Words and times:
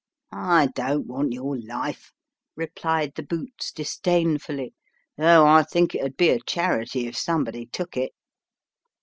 "I 0.31 0.69
don't 0.73 1.05
want 1.05 1.31
your 1.31 1.55
life," 1.59 2.11
replied 2.55 3.13
the 3.15 3.21
boots, 3.21 3.71
disdainfully," 3.71 4.73
though 5.19 5.45
I 5.45 5.61
think 5.61 5.93
it 5.93 6.03
'ud 6.03 6.17
be 6.17 6.29
a 6.29 6.39
charity 6.41 7.05
if 7.05 7.15
somebody 7.15 7.67
took 7.67 7.95
it." 7.97 8.11